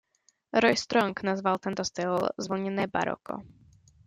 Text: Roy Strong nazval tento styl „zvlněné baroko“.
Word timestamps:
Roy 0.53 0.75
Strong 0.77 1.23
nazval 1.23 1.57
tento 1.57 1.85
styl 1.85 2.29
„zvlněné 2.39 2.87
baroko“. 2.87 3.41